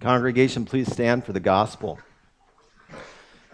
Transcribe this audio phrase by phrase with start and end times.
[0.00, 1.98] Congregation, please stand for the gospel.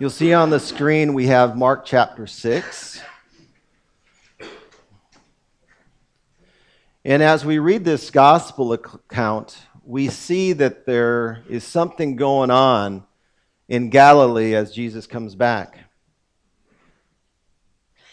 [0.00, 3.00] You'll see on the screen we have Mark chapter 6.
[7.04, 13.04] And as we read this gospel account, we see that there is something going on
[13.68, 15.78] in Galilee as Jesus comes back.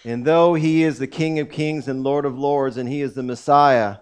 [0.05, 3.15] And though he is the King of kings and Lord of lords, and he is
[3.15, 3.97] the Messiah,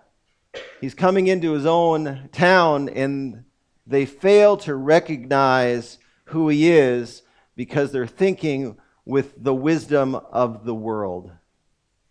[0.82, 3.46] he's coming into his own town, and
[3.88, 7.24] they fail to recognize who he is
[7.56, 11.32] because they're thinking with the wisdom of the world,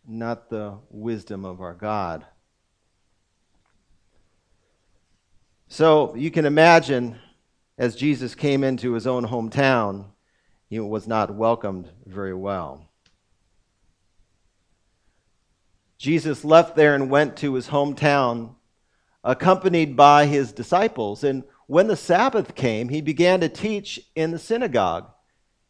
[0.09, 2.25] not the wisdom of our God.
[5.69, 7.19] So you can imagine
[7.77, 10.07] as Jesus came into his own hometown,
[10.69, 12.89] he was not welcomed very well.
[15.99, 18.55] Jesus left there and went to his hometown,
[19.25, 21.25] accompanied by his disciples.
[21.25, 25.11] And when the Sabbath came, he began to teach in the synagogue.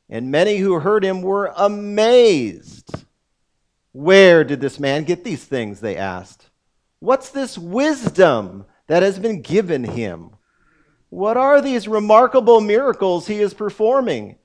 [0.09, 3.05] And many who heard him were amazed.
[3.93, 5.81] Where did this man get these things?
[5.81, 6.51] They asked.
[7.01, 10.31] What's this wisdom that has been given him?
[11.09, 14.37] What are these remarkable miracles he is performing?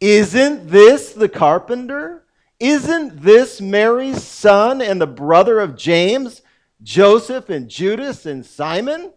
[0.00, 2.24] Isn't this the carpenter?
[2.60, 6.42] Isn't this Mary's son and the brother of James,
[6.82, 9.12] Joseph, and Judas, and Simon?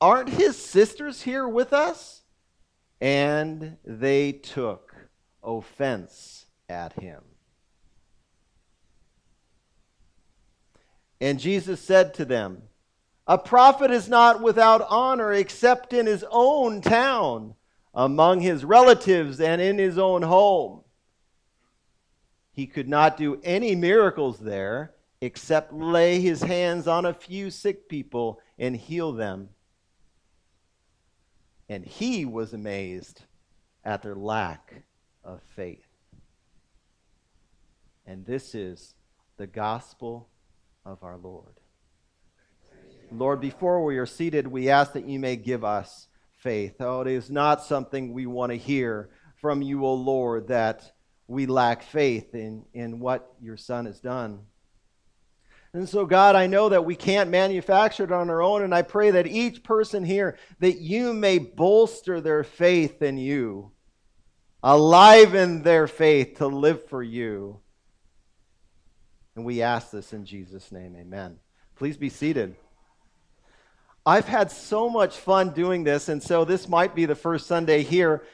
[0.00, 2.22] Aren't his sisters here with us?
[3.00, 4.94] And they took
[5.42, 7.22] offense at him.
[11.20, 12.62] And Jesus said to them,
[13.26, 17.54] A prophet is not without honor except in his own town,
[17.92, 20.82] among his relatives, and in his own home.
[22.52, 27.88] He could not do any miracles there except lay his hands on a few sick
[27.88, 29.50] people and heal them.
[31.70, 33.22] And he was amazed
[33.84, 34.82] at their lack
[35.22, 35.86] of faith.
[38.04, 38.96] And this is
[39.36, 40.28] the gospel
[40.84, 41.60] of our Lord.
[43.12, 46.08] Lord, before we are seated, we ask that you may give us
[46.38, 46.74] faith.
[46.80, 50.90] Oh, it is not something we want to hear from you, O Lord, that
[51.28, 54.40] we lack faith in, in what your Son has done.
[55.72, 58.82] And so, God, I know that we can't manufacture it on our own, and I
[58.82, 63.70] pray that each person here, that you may bolster their faith in you,
[64.64, 67.60] aliven their faith to live for you.
[69.36, 70.96] And we ask this in Jesus' name.
[70.96, 71.38] Amen.
[71.76, 72.56] Please be seated.
[74.04, 77.82] I've had so much fun doing this, and so this might be the first Sunday
[77.82, 78.24] here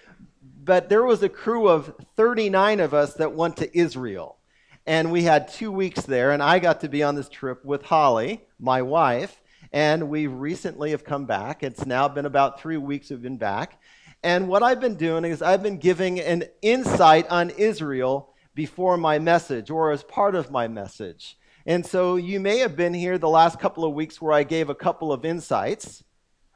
[0.67, 4.36] but there was a crew of 39 of us that went to Israel.
[4.87, 7.83] And we had two weeks there, and I got to be on this trip with
[7.83, 9.43] Holly, my wife,
[9.73, 11.65] and we recently have come back.
[11.65, 13.81] It's now been about three weeks we've been back.
[14.23, 19.19] And what I've been doing is I've been giving an insight on Israel before my
[19.19, 21.37] message or as part of my message.
[21.67, 24.71] And so you may have been here the last couple of weeks where I gave
[24.71, 26.05] a couple of insights.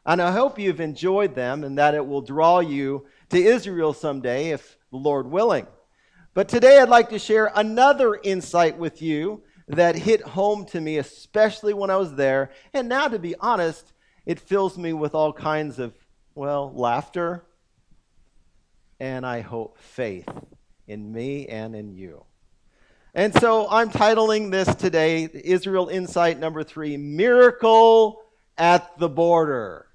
[0.07, 4.51] And I hope you've enjoyed them and that it will draw you to Israel someday,
[4.51, 5.67] if the Lord willing.
[6.33, 10.99] But today I'd like to share another insight with you that hit home to me,
[10.99, 12.51] especially when I was there.
[12.73, 13.93] And now, to be honest,
[14.27, 15.95] it fills me with all kinds of,
[16.35, 17.45] well, laughter
[19.01, 20.29] and I hope faith
[20.87, 22.25] in me and in you.
[23.15, 28.23] And so I'm titling this today Israel Insight number three Miracle
[28.57, 29.87] at the Border.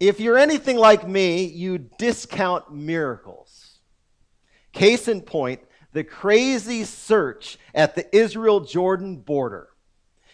[0.00, 3.61] If you're anything like me, you discount miracles.
[4.72, 5.60] Case in point,
[5.92, 9.68] the crazy search at the Israel Jordan border.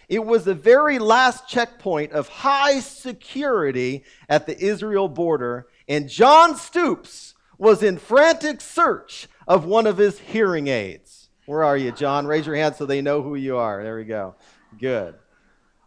[0.08, 6.56] It was the very last checkpoint of high security at the Israel border, and John
[6.56, 11.28] Stoops was in frantic search of one of his hearing aids.
[11.46, 12.26] Where are you, John?
[12.26, 13.82] Raise your hand so they know who you are.
[13.82, 14.36] There we go.
[14.78, 15.14] Good.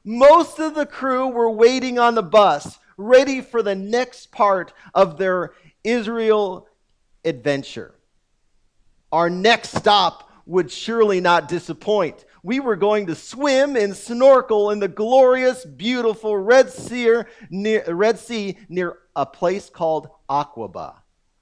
[0.03, 5.17] Most of the crew were waiting on the bus ready for the next part of
[5.17, 5.53] their
[5.83, 6.67] Israel
[7.23, 7.95] adventure.
[9.11, 12.25] Our next stop would surely not disappoint.
[12.43, 18.17] We were going to swim and snorkel in the glorious, beautiful Red Sea near, Red
[18.17, 20.95] sea near a place called Aqaba,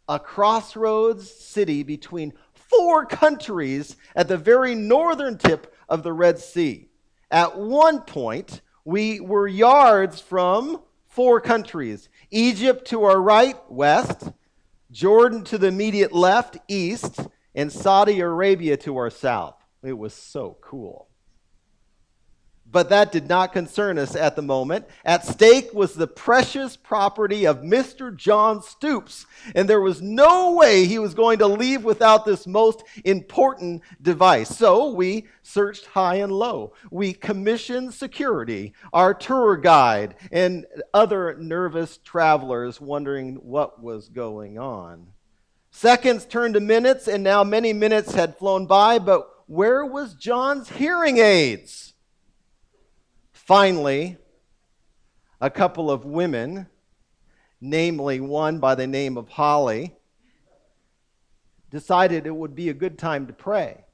[0.10, 6.90] a crossroads city between four countries at the very northern tip of the Red Sea.
[7.32, 14.32] At one point, we were yards from four countries Egypt to our right, west,
[14.92, 17.20] Jordan to the immediate left, east,
[17.60, 19.62] and Saudi Arabia to our south.
[19.84, 21.10] It was so cool.
[22.72, 24.86] But that did not concern us at the moment.
[25.04, 28.16] At stake was the precious property of Mr.
[28.16, 29.26] John Stoops,
[29.56, 34.56] and there was no way he was going to leave without this most important device.
[34.56, 36.72] So we searched high and low.
[36.92, 45.08] We commissioned security, our tour guide, and other nervous travelers wondering what was going on.
[45.72, 50.70] Seconds turned to minutes, and now many minutes had flown by, but where was John's
[50.70, 51.94] hearing aids?
[53.32, 54.18] Finally,
[55.42, 56.68] a couple of women,
[57.62, 59.96] namely one by the name of Holly,
[61.70, 63.86] decided it would be a good time to pray.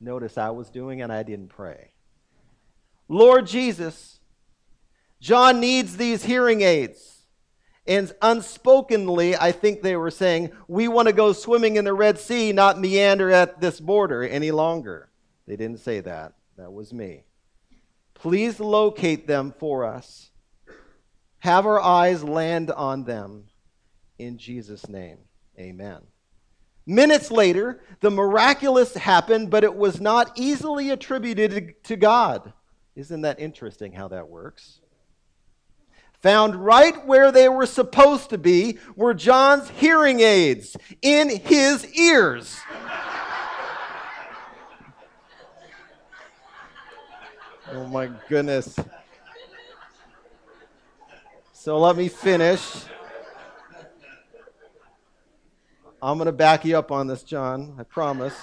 [0.00, 1.90] Notice I was doing and I didn't pray.
[3.08, 4.20] Lord Jesus,
[5.20, 7.15] John needs these hearing aids.
[7.88, 12.18] And unspokenly, I think they were saying, We want to go swimming in the Red
[12.18, 15.10] Sea, not meander at this border any longer.
[15.46, 16.32] They didn't say that.
[16.56, 17.24] That was me.
[18.14, 20.30] Please locate them for us.
[21.40, 23.44] Have our eyes land on them.
[24.18, 25.18] In Jesus' name,
[25.58, 26.00] amen.
[26.86, 32.52] Minutes later, the miraculous happened, but it was not easily attributed to God.
[32.94, 34.80] Isn't that interesting how that works?
[36.26, 42.58] Found right where they were supposed to be were John's hearing aids in his ears.
[47.70, 48.76] Oh my goodness.
[51.52, 52.60] So let me finish.
[56.02, 57.76] I'm going to back you up on this, John.
[57.78, 58.34] I promise.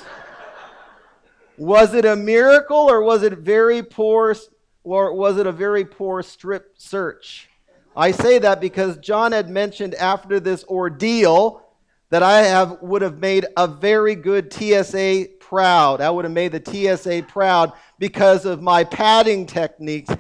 [1.57, 4.38] Was it a miracle or was it very poor
[4.85, 7.50] or was it a very poor strip search?
[7.95, 11.63] I say that because John had mentioned after this ordeal
[12.10, 16.01] that I have would have made a very good TSA proud.
[16.01, 20.13] I would have made the TSA proud because of my padding techniques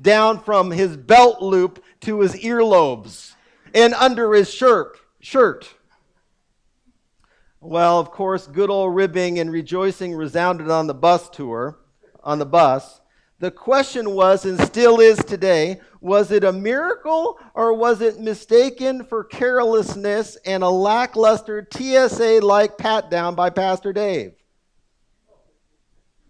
[0.00, 3.34] down from his belt loop to his earlobes
[3.74, 4.98] and under his shirt.
[5.20, 5.74] shirt.
[7.60, 11.78] Well, of course, good old ribbing and rejoicing resounded on the bus tour,
[12.24, 12.99] on the bus.
[13.40, 19.02] The question was, and still is today, was it a miracle or was it mistaken
[19.02, 24.34] for carelessness and a lackluster TSA like pat down by Pastor Dave?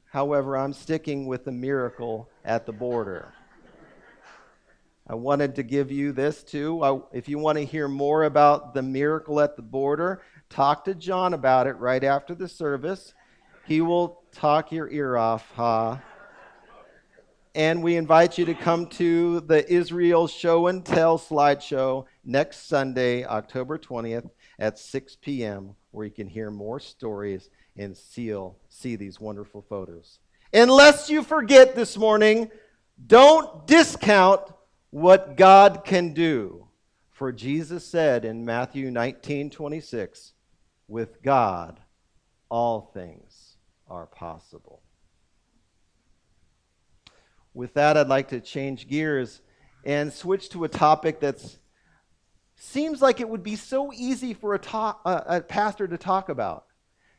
[0.06, 3.34] However, I'm sticking with the miracle at the border.
[5.08, 6.80] I wanted to give you this too.
[6.84, 10.94] I, if you want to hear more about the miracle at the border, talk to
[10.94, 13.14] John about it right after the service.
[13.66, 15.96] He will talk your ear off, huh?
[17.54, 23.24] And we invite you to come to the Israel Show and Tell slideshow next Sunday,
[23.24, 24.30] October 20th
[24.60, 30.20] at 6 p.m., where you can hear more stories and seal, see these wonderful photos.
[30.52, 32.50] Unless you forget this morning,
[33.04, 34.42] don't discount
[34.90, 36.68] what God can do.
[37.10, 40.32] For Jesus said in Matthew 19 26,
[40.86, 41.80] with God,
[42.48, 43.56] all things
[43.88, 44.82] are possible.
[47.54, 49.42] With that, I'd like to change gears
[49.84, 51.42] and switch to a topic that
[52.54, 56.66] seems like it would be so easy for a, a pastor to talk about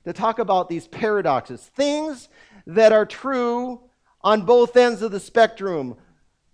[0.06, 2.30] to talk about these paradoxes, things
[2.66, 3.82] that are true
[4.22, 5.96] on both ends of the spectrum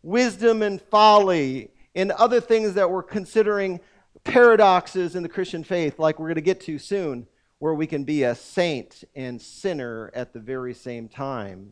[0.03, 3.79] wisdom and folly, and other things that we're considering
[4.23, 7.27] paradoxes in the Christian faith, like we're going to get to soon,
[7.59, 11.71] where we can be a saint and sinner at the very same time.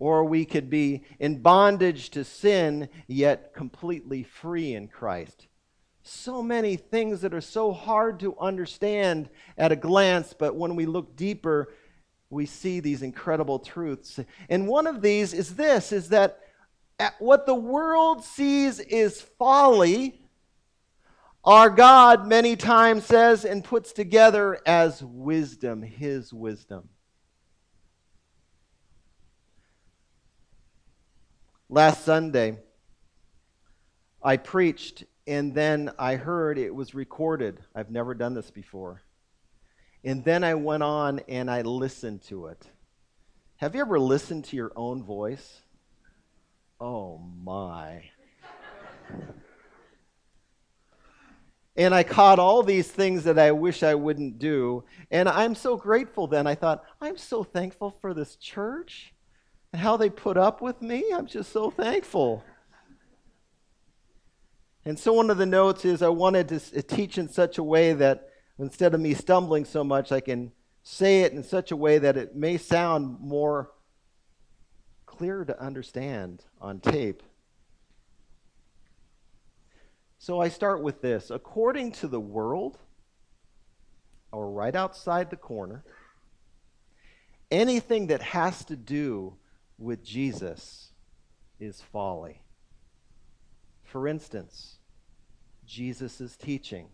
[0.00, 5.46] Or we could be in bondage to sin, yet completely free in Christ
[6.02, 10.86] so many things that are so hard to understand at a glance, but when we
[10.86, 11.72] look deeper,
[12.30, 14.18] we see these incredible truths.
[14.48, 16.40] And one of these is this is that
[17.18, 20.20] what the world sees is folly,
[21.44, 26.88] our God many times says and puts together as wisdom, his wisdom.
[31.72, 32.58] Last Sunday,
[34.20, 37.60] I preached and then I heard it was recorded.
[37.76, 39.02] I've never done this before.
[40.02, 42.66] And then I went on and I listened to it.
[43.58, 45.60] Have you ever listened to your own voice?
[46.80, 48.02] Oh my.
[51.76, 54.82] and I caught all these things that I wish I wouldn't do.
[55.12, 56.48] And I'm so grateful then.
[56.48, 59.14] I thought, I'm so thankful for this church
[59.72, 61.04] and how they put up with me.
[61.14, 62.44] I'm just so thankful.
[64.84, 67.92] And so one of the notes is I wanted to teach in such a way
[67.92, 71.98] that instead of me stumbling so much, I can say it in such a way
[71.98, 73.70] that it may sound more
[75.06, 77.22] clear to understand on tape.
[80.18, 81.30] So I start with this.
[81.30, 82.78] According to the world,
[84.32, 85.84] or right outside the corner,
[87.50, 89.34] anything that has to do
[89.80, 90.92] with Jesus
[91.58, 92.42] is folly.
[93.82, 94.78] For instance,
[95.66, 96.88] Jesus' teaching,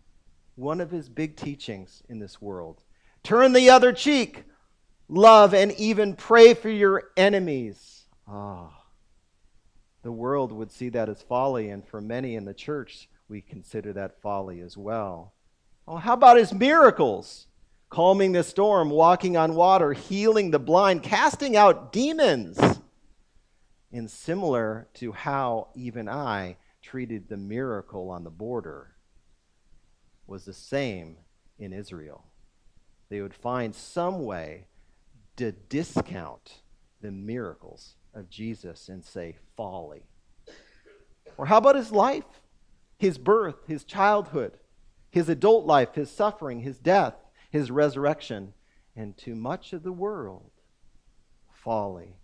[0.55, 2.83] one of his big teachings in this world
[3.23, 4.45] turn the other cheek,
[5.09, 8.05] love, and even pray for your enemies.
[8.28, 8.85] Ah,
[10.02, 13.93] the world would see that as folly, and for many in the church, we consider
[13.93, 15.35] that folly as well.
[15.88, 17.46] Oh, how about his miracles?
[17.88, 22.59] Calming the storm, walking on water, healing the blind, casting out demons.
[23.93, 28.97] And similar to how even I treated the miracle on the border
[30.26, 31.16] was the same
[31.59, 32.25] in Israel.
[33.09, 34.66] They would find some way
[35.37, 36.62] to discount
[37.00, 40.02] the miracles of Jesus and say folly.
[41.37, 42.25] Or how about his life?
[42.99, 44.59] His birth, his childhood,
[45.11, 47.14] his adult life, his suffering, his death,
[47.50, 48.53] his resurrection,
[48.95, 50.50] and to much of the world,
[51.53, 52.17] folly.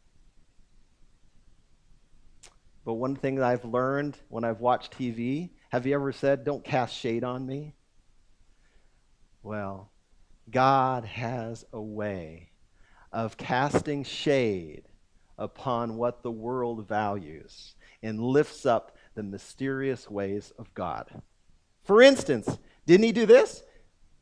[2.84, 6.64] But one thing that I've learned when I've watched TV, have you ever said, don't
[6.64, 7.74] cast shade on me?
[9.42, 9.90] Well,
[10.50, 12.50] God has a way
[13.12, 14.84] of casting shade
[15.38, 21.22] upon what the world values and lifts up the mysterious ways of God.
[21.84, 23.62] For instance, didn't he do this?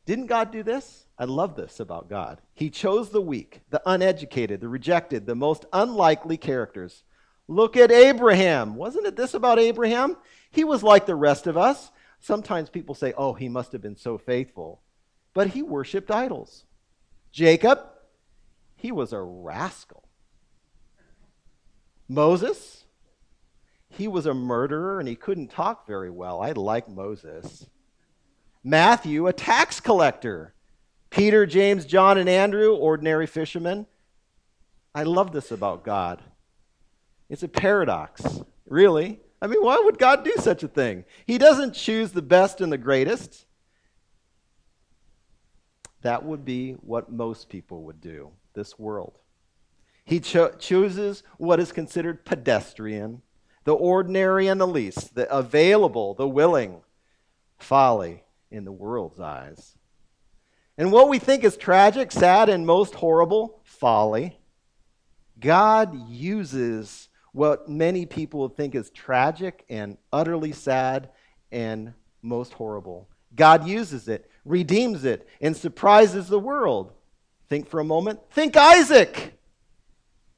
[0.05, 1.05] Didn't God do this?
[1.17, 2.41] I love this about God.
[2.53, 7.03] He chose the weak, the uneducated, the rejected, the most unlikely characters.
[7.47, 8.75] Look at Abraham.
[8.75, 10.17] Wasn't it this about Abraham?
[10.49, 11.91] He was like the rest of us.
[12.19, 14.81] Sometimes people say, oh, he must have been so faithful.
[15.33, 16.65] But he worshiped idols.
[17.31, 17.79] Jacob,
[18.75, 20.03] he was a rascal.
[22.07, 22.83] Moses,
[23.89, 26.41] he was a murderer and he couldn't talk very well.
[26.41, 27.67] I like Moses.
[28.63, 30.53] Matthew, a tax collector.
[31.09, 33.85] Peter, James, John, and Andrew, ordinary fishermen.
[34.95, 36.21] I love this about God.
[37.29, 39.19] It's a paradox, really.
[39.41, 41.05] I mean, why would God do such a thing?
[41.25, 43.45] He doesn't choose the best and the greatest.
[46.01, 49.19] That would be what most people would do, this world.
[50.03, 53.21] He cho- chooses what is considered pedestrian,
[53.65, 56.81] the ordinary and the least, the available, the willing,
[57.59, 59.75] folly in the world's eyes.
[60.77, 64.37] And what we think is tragic, sad, and most horrible, folly,
[65.39, 71.09] God uses what many people think is tragic and utterly sad
[71.51, 73.09] and most horrible.
[73.35, 76.93] God uses it, redeems it, and surprises the world.
[77.49, 78.19] Think for a moment.
[78.31, 79.37] Think Isaac.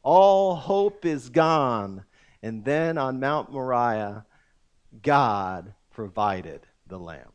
[0.04, 2.06] All hope is gone.
[2.42, 4.26] And then on Mount Moriah,
[5.02, 7.33] God provided the lamb.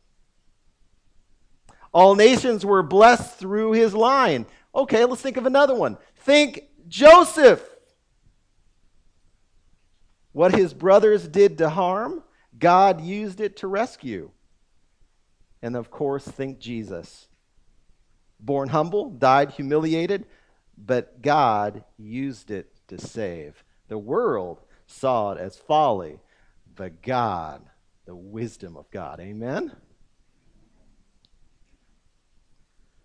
[1.91, 4.45] All nations were blessed through his line.
[4.73, 5.97] Okay, let's think of another one.
[6.17, 7.63] Think Joseph.
[10.31, 12.23] What his brothers did to harm,
[12.57, 14.31] God used it to rescue.
[15.61, 17.27] And of course, think Jesus.
[18.39, 20.25] Born humble, died humiliated,
[20.77, 23.63] but God used it to save.
[23.87, 26.19] The world saw it as folly,
[26.75, 27.63] but God,
[28.05, 29.19] the wisdom of God.
[29.19, 29.75] Amen?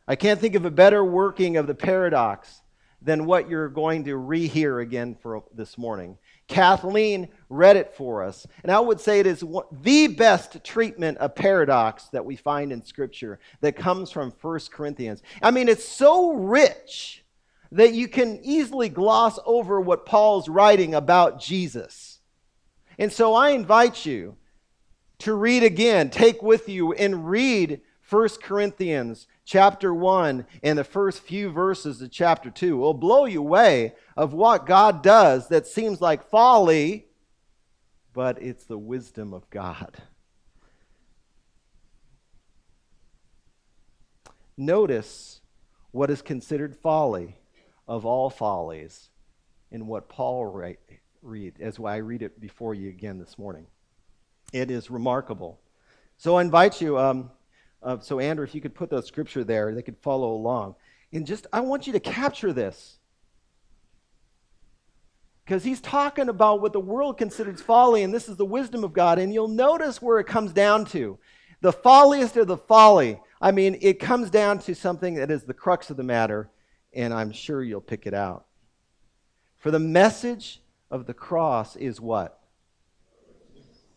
[0.07, 2.61] I can't think of a better working of the paradox
[3.01, 6.19] than what you're going to rehear again for this morning.
[6.47, 11.35] Kathleen read it for us, and I would say it is the best treatment of
[11.35, 15.23] paradox that we find in Scripture that comes from 1 Corinthians.
[15.43, 17.25] I mean, it's so rich
[17.73, 22.21] that you can easily gloss over what Paul's writing about Jesus.
[22.99, 24.37] And so I invite you
[25.21, 31.21] to read again, take with you, and read 1 Corinthians chapter 1 and the first
[31.21, 36.01] few verses of chapter 2 will blow you away of what God does that seems
[36.01, 37.07] like folly,
[38.13, 39.97] but it's the wisdom of God.
[44.57, 45.41] Notice
[45.91, 47.37] what is considered folly
[47.89, 49.09] of all follies
[49.71, 50.79] in what Paul write,
[51.23, 53.67] read as I read it before you again this morning.
[54.53, 55.59] It is remarkable.
[56.19, 56.99] So I invite you.
[56.99, 57.31] Um,
[58.01, 60.75] so, Andrew, if you could put the scripture there, they could follow along.
[61.13, 62.99] And just, I want you to capture this.
[65.45, 68.95] Because he's talking about what the world considers folly, and this is the wisdom of
[68.95, 69.19] God.
[69.19, 71.19] And you'll notice where it comes down to.
[71.61, 73.21] The folliest of the folly.
[73.41, 76.51] I mean, it comes down to something that is the crux of the matter,
[76.95, 78.47] and I'm sure you'll pick it out.
[79.59, 82.41] For the message of the cross is what?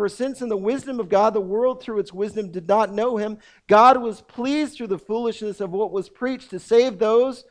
[0.00, 3.18] For since in the wisdom of God the world through its wisdom did not know
[3.18, 3.36] him,
[3.68, 7.44] God was pleased through the foolishness of what was preached to save those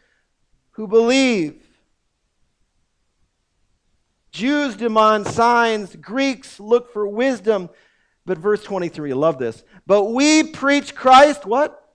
[0.71, 1.61] who believe.
[4.31, 7.69] Jews demand signs, Greeks look for wisdom.
[8.25, 9.63] But verse 23, I love this.
[9.85, 11.93] But we preach Christ, what?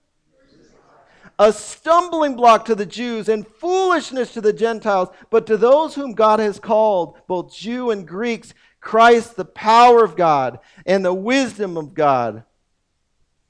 [1.37, 6.13] A stumbling block to the Jews and foolishness to the Gentiles, but to those whom
[6.13, 8.55] God has called, both Jew and Greeks,
[8.85, 12.45] Christ, the power of God and the wisdom of God.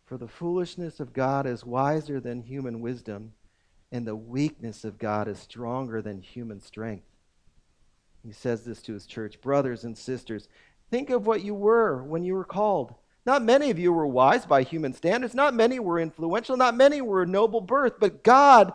[0.06, 3.32] For the foolishness of God is wiser than human wisdom,
[3.90, 7.04] and the weakness of God is stronger than human strength.
[8.22, 10.48] He says this to his church Brothers and sisters,
[10.90, 12.94] think of what you were when you were called.
[13.26, 15.34] Not many of you were wise by human standards.
[15.34, 16.56] Not many were influential.
[16.56, 17.94] Not many were of noble birth.
[17.98, 18.74] But God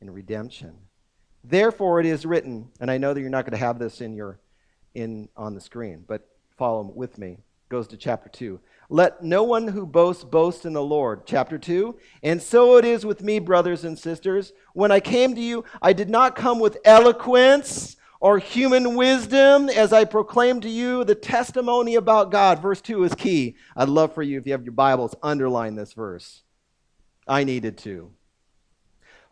[0.00, 0.74] and redemption.
[1.42, 4.14] Therefore it is written, and I know that you're not going to have this in
[4.14, 4.40] your
[4.94, 7.38] in on the screen, but follow with me.
[7.68, 8.60] Goes to chapter 2.
[8.88, 11.22] Let no one who boasts boast in the Lord.
[11.26, 11.96] Chapter 2.
[12.22, 14.52] And so it is with me, brothers and sisters.
[14.74, 19.92] When I came to you, I did not come with eloquence or human wisdom as
[19.92, 22.60] I proclaim to you the testimony about God.
[22.60, 23.56] Verse 2 is key.
[23.74, 26.42] I'd love for you, if you have your Bibles, underline this verse.
[27.26, 28.12] I needed to.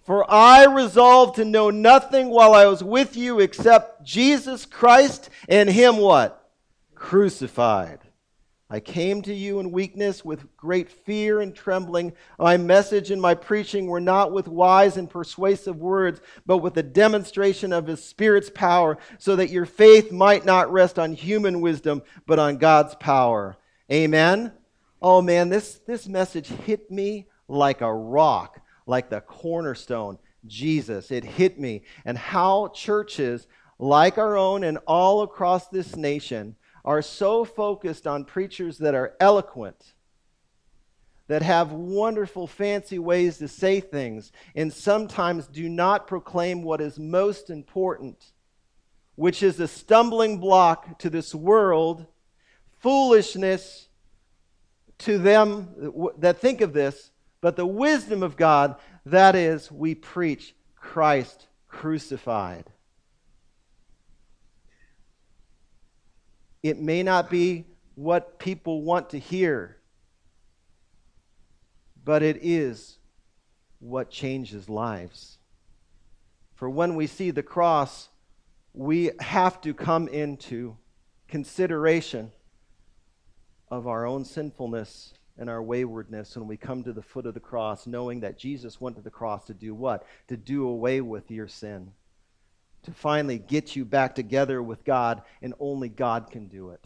[0.03, 5.71] For I resolved to know nothing while I was with you except Jesus Christ and
[5.71, 6.51] Him what?
[6.95, 8.01] Crucified.
[8.69, 12.15] I came to you in weakness with great fear and trembling.
[12.39, 16.83] My message and my preaching were not with wise and persuasive words, but with a
[16.83, 22.03] demonstration of His Spirit's power, so that your faith might not rest on human wisdom,
[22.27, 23.59] but on God's power.
[23.93, 24.53] Amen?
[25.03, 28.62] Oh man, this, this message hit me like a rock
[28.93, 31.11] like the cornerstone, Jesus.
[31.11, 31.83] It hit me.
[32.05, 33.47] And how churches
[33.79, 39.15] like our own and all across this nation are so focused on preachers that are
[39.19, 39.95] eloquent,
[41.29, 46.99] that have wonderful, fancy ways to say things, and sometimes do not proclaim what is
[46.99, 48.33] most important,
[49.15, 52.05] which is a stumbling block to this world,
[52.81, 53.89] foolishness
[54.99, 57.12] to them that think of this,
[57.43, 62.65] but the wisdom of God, that is, we preach Christ crucified.
[66.63, 69.79] It may not be what people want to hear,
[72.05, 72.99] but it is
[73.81, 75.39] what changes lives.
[76.55, 78.09] For when we see the cross,
[78.73, 80.77] we have to come into
[81.27, 82.31] consideration
[83.69, 87.41] of our own sinfulness and our waywardness when we come to the foot of the
[87.41, 90.07] cross, knowing that Jesus went to the cross to do what?
[90.29, 91.93] To do away with your sin,
[92.83, 96.85] to finally get you back together with God, and only God can do it.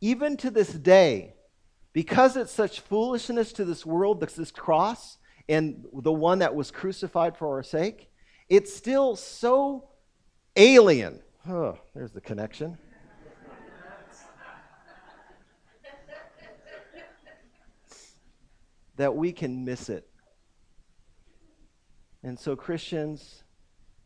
[0.00, 1.34] Even to this day,
[1.92, 7.36] because it's such foolishness to this world, this cross, and the one that was crucified
[7.36, 8.10] for our sake,
[8.48, 9.88] it's still so
[10.56, 11.22] alien.
[11.48, 12.78] Oh, there's the connection.
[18.96, 20.08] That we can miss it.
[22.22, 23.44] And so Christians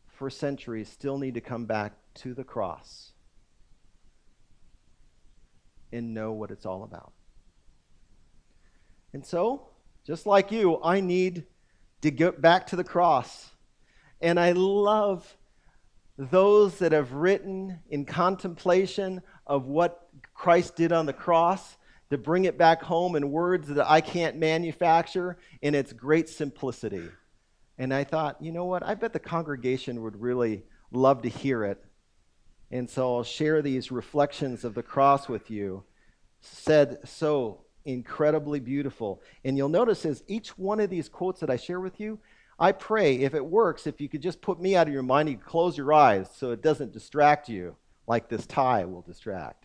[0.07, 3.13] for centuries still need to come back to the cross
[5.91, 7.13] and know what it's all about.
[9.13, 9.67] And so,
[10.05, 11.45] just like you, I need
[12.01, 13.51] to get back to the cross.
[14.21, 15.37] And I love
[16.17, 21.77] those that have written in contemplation of what Christ did on the cross
[22.11, 27.09] to bring it back home in words that I can't manufacture in its great simplicity.
[27.77, 28.83] And I thought, you know what?
[28.83, 31.83] I bet the congregation would really love to hear it.
[32.69, 35.83] And so I'll share these reflections of the cross with you,
[36.41, 39.21] said so incredibly beautiful.
[39.45, 42.19] And you'll notice as each one of these quotes that I share with you,
[42.59, 45.29] I pray if it works, if you could just put me out of your mind,
[45.29, 49.60] you close your eyes so it doesn't distract you like this tie will distract.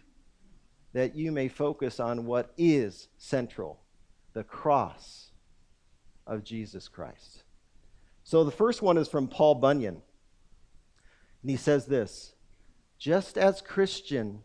[0.97, 3.83] That you may focus on what is central
[4.33, 5.31] the cross
[6.27, 7.45] of Jesus Christ.
[8.25, 10.01] So the first one is from Paul Bunyan.
[11.43, 12.33] And he says this
[12.99, 14.41] just as Christian,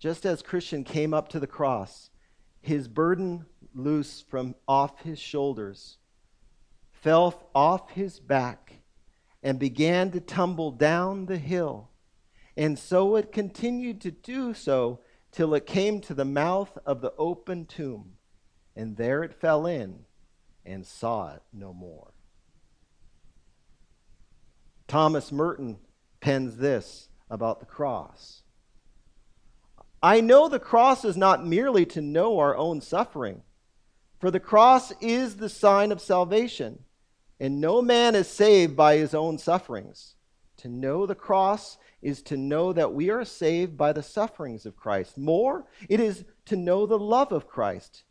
[0.00, 2.10] just as Christian came up to the cross,
[2.60, 5.98] his burden loose from off his shoulders,
[6.90, 8.80] fell off his back,
[9.44, 11.90] and began to tumble down the hill.
[12.56, 15.02] And so it continued to do so
[15.36, 18.12] till it came to the mouth of the open tomb,
[18.74, 19.98] and there it fell in
[20.64, 22.14] and saw it no more.
[24.88, 25.76] Thomas Merton
[26.20, 28.44] pens this about the cross.
[30.02, 33.42] I know the cross is not merely to know our own suffering,
[34.18, 36.78] for the cross is the sign of salvation,
[37.38, 40.14] and no man is saved by his own sufferings.
[40.58, 44.76] To know the cross is to know that we are saved by the sufferings of
[44.76, 45.18] Christ.
[45.18, 48.04] More, it is to know the love of Christ,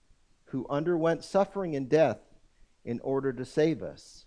[0.47, 2.17] who underwent suffering and death
[2.83, 4.25] in order to save us.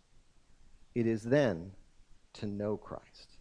[0.95, 1.73] It is then
[2.33, 3.37] to know Christ.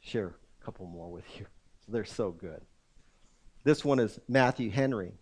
[0.00, 0.28] share
[0.62, 1.44] a couple more with you.
[1.88, 2.62] They're so good.
[3.64, 5.12] This one is Matthew Henry.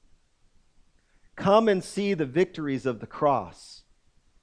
[1.34, 3.82] Come and see the victories of the cross.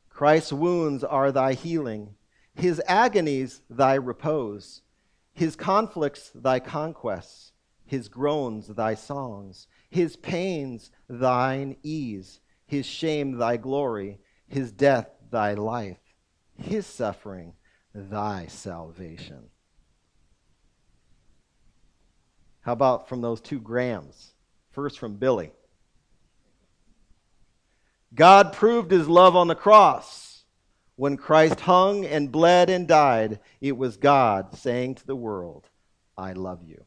[0.10, 2.15] Christ's wounds are thy healing,
[2.56, 4.82] his agonies thy repose,
[5.34, 7.52] his conflicts thy conquests,
[7.86, 15.54] his groans thy songs, his pains thine ease, his shame thy glory, his death thy
[15.54, 15.98] life,
[16.58, 17.54] his suffering
[17.94, 19.50] thy salvation.
[22.62, 24.34] How about from those two Grahams?
[24.72, 25.52] First from Billy.
[28.16, 30.22] God proved his love on the cross.
[30.95, 35.69] When Christ hung and bled and died, it was God saying to the world,
[36.17, 36.86] I love you.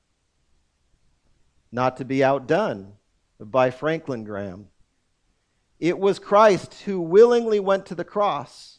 [1.73, 2.92] Not to be outdone
[3.40, 4.69] by Franklin Graham.
[5.79, 8.79] It was Christ who willingly went to the cross,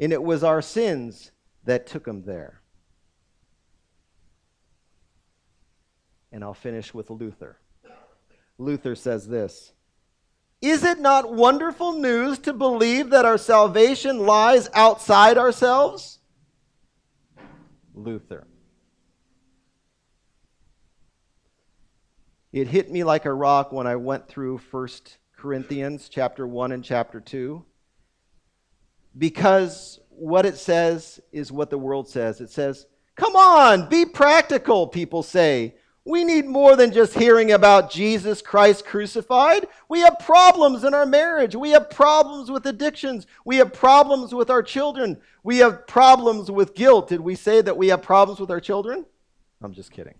[0.00, 1.32] and it was our sins
[1.64, 2.62] that took him there.
[6.32, 7.58] And I'll finish with Luther.
[8.56, 9.73] Luther says this
[10.64, 16.20] Is it not wonderful news to believe that our salvation lies outside ourselves?
[17.94, 18.46] Luther.
[22.50, 24.88] It hit me like a rock when I went through 1
[25.36, 27.62] Corinthians chapter 1 and chapter 2.
[29.18, 32.40] Because what it says is what the world says.
[32.40, 35.74] It says, Come on, be practical, people say.
[36.06, 39.66] We need more than just hearing about Jesus Christ crucified.
[39.88, 41.56] We have problems in our marriage.
[41.56, 43.26] We have problems with addictions.
[43.46, 45.18] We have problems with our children.
[45.42, 47.08] We have problems with guilt.
[47.08, 49.06] Did we say that we have problems with our children?
[49.62, 50.16] I'm just kidding.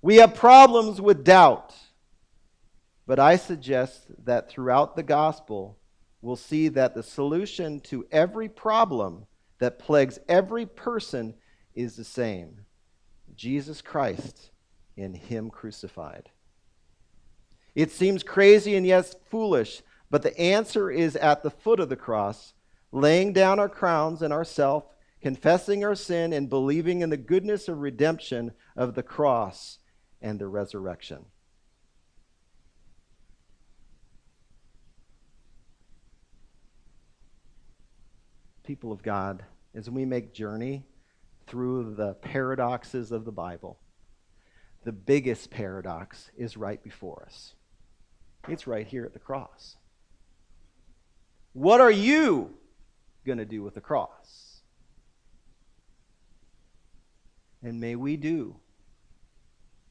[0.00, 1.74] We have problems with doubt.
[3.06, 5.78] But I suggest that throughout the gospel,
[6.22, 9.26] we'll see that the solution to every problem
[9.58, 11.34] that plagues every person
[11.74, 12.64] is the same
[13.38, 14.50] Jesus Christ
[14.96, 16.28] in Him crucified.
[17.76, 21.96] It seems crazy and yes, foolish, but the answer is at the foot of the
[21.96, 22.52] cross,
[22.90, 24.86] laying down our crowns and ourself,
[25.22, 29.78] confessing our sin, and believing in the goodness of redemption of the cross
[30.20, 31.24] and the resurrection.
[38.64, 39.44] People of God,
[39.76, 40.82] as we make journey
[41.48, 43.78] through the paradoxes of the Bible,
[44.84, 47.54] the biggest paradox is right before us.
[48.48, 49.76] It's right here at the cross.
[51.52, 52.54] What are you
[53.26, 54.60] going to do with the cross?
[57.62, 58.56] And may we do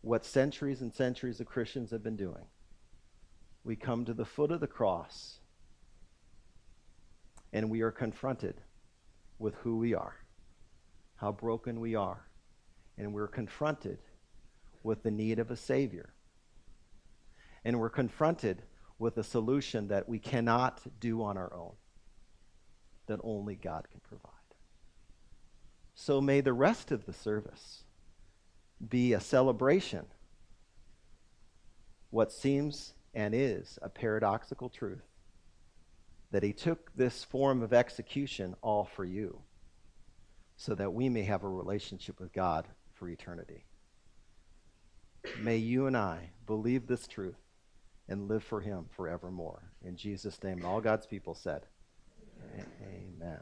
[0.02, 2.46] what centuries and centuries of Christians have been doing.
[3.64, 5.40] We come to the foot of the cross
[7.52, 8.62] and we are confronted
[9.40, 10.16] with who we are
[11.18, 12.28] how broken we are.
[12.98, 14.00] And we're confronted
[14.84, 16.14] with the need of a Savior.
[17.64, 18.64] And we're confronted
[18.98, 21.74] with a solution that we cannot do on our own,
[23.08, 24.32] that only God can provide.
[25.94, 27.84] So may the rest of the service
[28.88, 30.06] be a celebration,
[32.10, 35.06] what seems and is a paradoxical truth,
[36.32, 39.42] that He took this form of execution all for you
[40.58, 43.64] so that we may have a relationship with God for eternity.
[45.40, 47.38] May you and I believe this truth
[48.10, 49.72] and live for him forevermore.
[49.84, 50.58] In Jesus' name.
[50.58, 51.66] And all God's people said,
[52.82, 53.40] Amen.